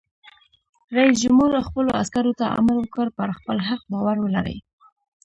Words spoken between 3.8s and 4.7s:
باور ولرئ!